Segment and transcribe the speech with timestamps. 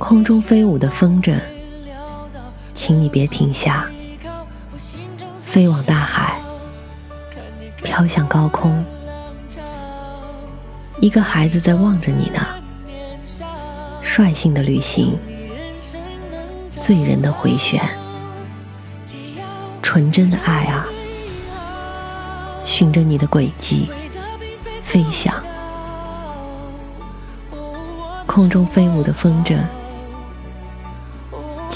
[0.00, 1.38] 空中飞舞的风筝，
[2.72, 3.86] 请你别停下，
[5.42, 6.40] 飞往大海，
[7.82, 8.82] 飘向高空。
[11.00, 12.40] 一个孩子在望着你呢，
[14.02, 15.18] 率性的旅行，
[16.80, 17.86] 醉人的回旋。
[19.82, 20.86] 纯真的爱啊，
[22.64, 23.90] 循着你的轨迹
[24.82, 25.34] 飞翔，
[28.26, 29.58] 空中飞舞的风筝，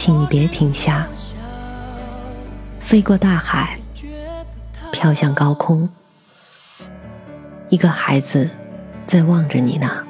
[0.05, 1.09] 请你别停下，
[2.79, 3.79] 飞过大海，
[4.93, 5.89] 飘向高空。
[7.71, 8.51] 一个孩子
[9.07, 10.05] 在望着你呢，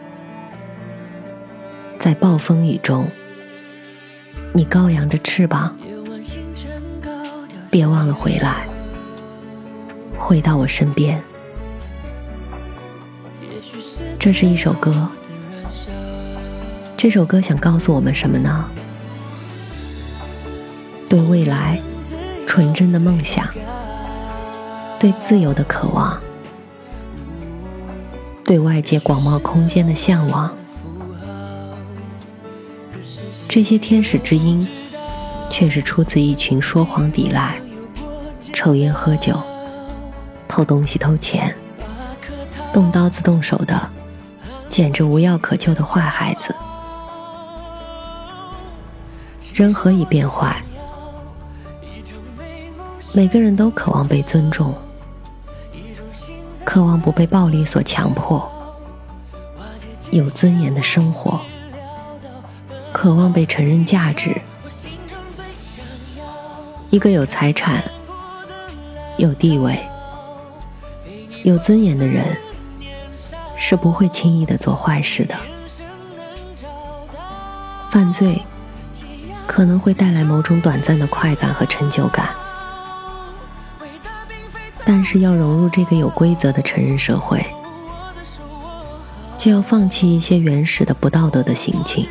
[1.96, 3.06] 在暴风雨中，
[4.52, 5.78] 你高扬着翅膀。
[7.70, 8.66] 别忘了回来，
[10.18, 11.22] 回到我身边。
[14.18, 15.08] 这是一首歌，
[16.96, 18.68] 这首歌想告诉我们什么呢？
[21.14, 21.80] 对未来
[22.44, 23.46] 纯真的梦想，
[24.98, 26.20] 对自由的渴望，
[28.44, 30.52] 对外界广袤空间的向往，
[33.48, 34.68] 这些天使之音，
[35.48, 37.60] 却是出自一群说谎抵赖。
[38.52, 39.40] 抽烟喝酒，
[40.48, 41.54] 偷东西偷钱，
[42.72, 43.80] 动刀子动手的，
[44.68, 46.52] 简直无药可救的坏孩子。
[49.54, 50.60] 人何以变坏？
[53.16, 54.74] 每个人都渴望被尊重，
[56.64, 58.44] 渴望不被暴力所强迫，
[60.10, 61.40] 有尊严的生活，
[62.92, 64.36] 渴望被承认价值。
[66.90, 67.82] 一个有财产。
[69.16, 69.78] 有地位、
[71.44, 72.36] 有尊严的人，
[73.56, 75.36] 是不会轻易的做坏事的。
[77.88, 78.42] 犯罪
[79.46, 82.28] 可能会带来某种短暂的快感和成就感，
[84.86, 87.44] 但是要融入这个有规则的成人社会，
[89.38, 92.06] 就要放弃一些原始的不道德的行径，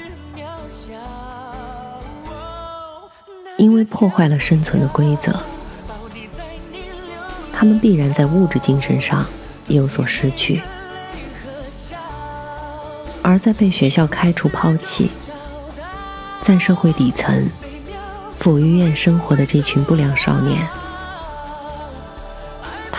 [3.57, 5.39] 因为破坏了生存的规则。
[7.51, 9.25] 他们必然在物质、精神上
[9.67, 10.61] 有所失去，
[13.21, 15.11] 而在被学校开除、抛弃，
[16.41, 17.47] 在社会底层
[18.41, 20.67] 抚育院生活的这群不良少年，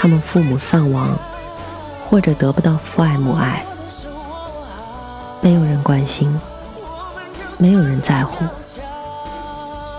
[0.05, 1.17] 他们父母丧亡，
[2.05, 3.65] 或者得不到父爱母爱，
[5.41, 6.39] 没有人关心，
[7.57, 8.45] 没有人在乎，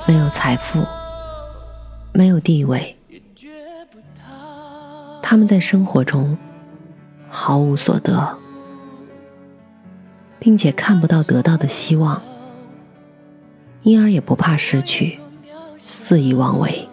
[0.06, 0.86] 没有财富，
[2.14, 2.96] 没有地位。
[5.24, 6.38] 他们在生活中
[7.28, 8.38] 毫无所得，
[10.38, 12.22] 并且看不到得到的希望，
[13.82, 15.20] 因而也不怕失去，
[15.84, 16.88] 肆意妄为。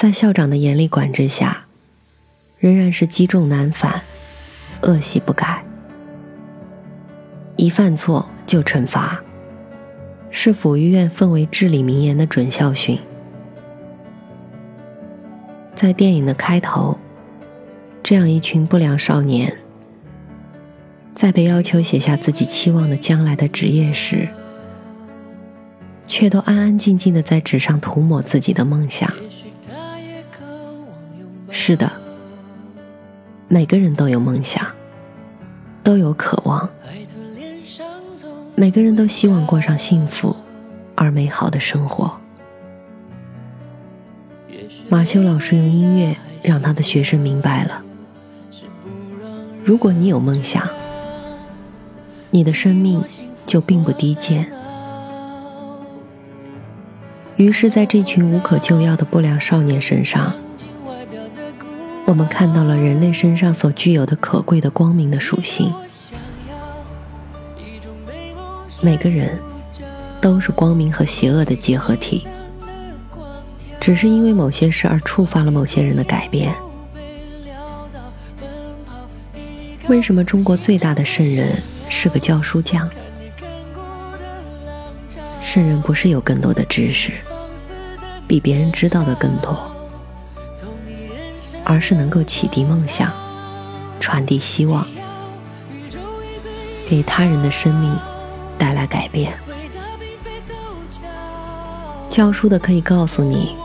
[0.00, 1.66] 在校长的严厉管制下，
[2.58, 4.00] 仍然是积重难返，
[4.80, 5.62] 恶习不改。
[7.56, 9.22] 一犯错就惩罚，
[10.30, 12.98] 是抚育院氛围至理名言的准校训。
[15.74, 16.98] 在电影的开头，
[18.02, 19.54] 这样一群不良少年，
[21.14, 24.30] 在被要求写下自己期望的将来的职业时，
[26.06, 29.12] 却都安安静静的在纸上涂抹自己的梦想。
[31.70, 31.88] 是的，
[33.46, 34.66] 每个人都有梦想，
[35.84, 36.68] 都有渴望，
[38.56, 40.34] 每个人都希望过上幸福
[40.96, 42.10] 而美好的生活。
[44.88, 47.84] 马修老师用音乐让他的学生明白了：
[49.64, 50.68] 如果你有梦想，
[52.30, 53.00] 你的生命
[53.46, 54.50] 就并不低贱。
[57.36, 60.34] 于是，在这群无可救药的不良少年身上，
[62.10, 65.72] 我们看到了人类身上所具有的可贵的光明的属性。
[68.80, 69.38] 每个人
[70.20, 72.26] 都是光明和邪恶的结合体，
[73.78, 76.52] 只是因为某些事而触发了某些人的改变。
[79.86, 82.90] 为什么中国最大的圣人是个教书匠？
[85.40, 87.12] 圣人不是有更多的知识，
[88.26, 89.69] 比别人知道的更多，
[91.70, 93.12] 而是能够启迪梦想，
[94.00, 94.84] 传递希望，
[96.88, 97.96] 给他人的生命。
[98.58, 99.32] 带来改变。
[102.10, 103.56] 教书的可以告诉你，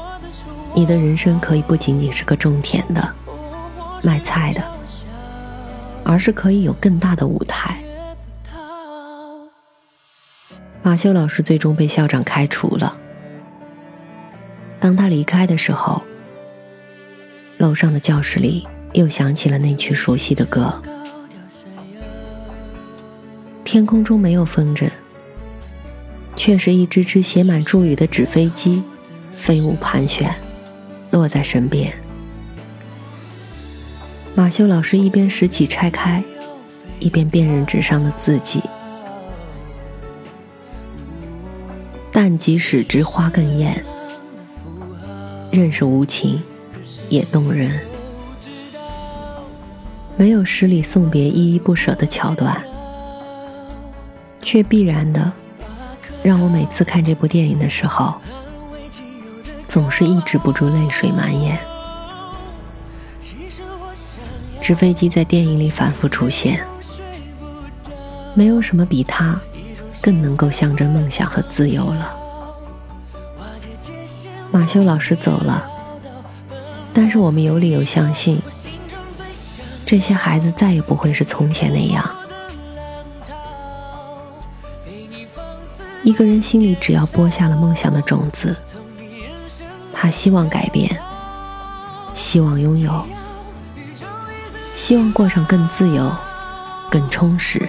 [0.73, 3.13] 你的人生可以不仅仅是个种田的、
[4.01, 4.63] 卖菜的，
[6.05, 7.77] 而是可以有更大的舞台。
[10.81, 12.95] 马修老师最终被校长开除了。
[14.79, 16.01] 当他离开的时候，
[17.65, 20.79] 楼上的教室里又响起了那曲熟悉的歌。
[23.63, 24.87] 天空中没有风筝，
[26.35, 28.83] 却是一只只写满祝语的纸飞机，
[29.35, 30.31] 飞舞盘旋，
[31.09, 31.91] 落在身边。
[34.35, 36.23] 马修老师一边拾起拆开，
[36.99, 38.61] 一边辨认纸上的字迹。
[42.11, 43.83] 但即使之花更艳，
[45.51, 46.39] 任是无情，
[47.09, 47.79] 也动人。
[50.17, 52.63] 没有诗里送别依依不舍的桥段。
[54.41, 55.31] 却必然的，
[56.21, 58.13] 让我每次看这部电影的时候，
[59.65, 61.57] 总是抑制不住泪水满眼。
[64.61, 66.63] 纸飞机在电影里反复出现，
[68.35, 69.39] 没有什么比它
[69.99, 72.15] 更能够象征梦想和自由了。
[74.51, 75.67] 马修老师走了，
[76.95, 78.41] 但是我们有理由相信，
[79.85, 82.09] 这些孩子再也不会是从前那样。
[86.03, 88.55] 一个人心里只要播下了梦想的种子，
[89.91, 90.97] 他希望改变，
[92.13, 93.05] 希望拥有，
[94.73, 96.09] 希望过上更自由、
[96.89, 97.67] 更充实、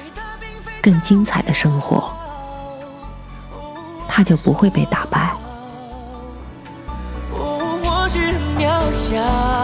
[0.81, 2.15] 更精彩的生活，
[4.07, 5.26] 他就不会被打败。
[9.13, 9.56] 家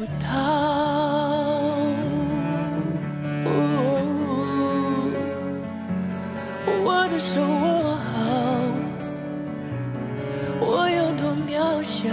[0.00, 0.32] 不到，
[6.82, 8.08] 我的手握好，
[10.58, 12.08] 我有多渺小，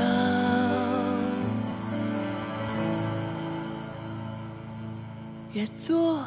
[5.54, 6.20] 也做。